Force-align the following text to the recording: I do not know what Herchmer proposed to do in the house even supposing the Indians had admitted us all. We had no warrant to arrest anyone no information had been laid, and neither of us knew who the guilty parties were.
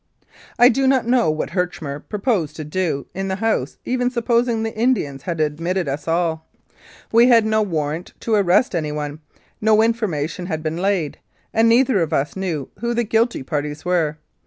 I 0.57 0.69
do 0.69 0.87
not 0.87 1.05
know 1.05 1.29
what 1.29 1.51
Herchmer 1.51 1.99
proposed 1.99 2.55
to 2.55 2.63
do 2.63 3.05
in 3.13 3.27
the 3.27 3.35
house 3.35 3.77
even 3.85 4.09
supposing 4.09 4.63
the 4.63 4.75
Indians 4.75 5.21
had 5.21 5.39
admitted 5.39 5.87
us 5.87 6.07
all. 6.07 6.47
We 7.11 7.27
had 7.27 7.45
no 7.45 7.61
warrant 7.61 8.13
to 8.21 8.33
arrest 8.33 8.73
anyone 8.73 9.19
no 9.61 9.83
information 9.83 10.47
had 10.47 10.63
been 10.63 10.77
laid, 10.77 11.19
and 11.53 11.69
neither 11.69 12.01
of 12.01 12.13
us 12.13 12.35
knew 12.35 12.71
who 12.79 12.95
the 12.95 13.03
guilty 13.03 13.43
parties 13.43 13.85
were. 13.85 14.17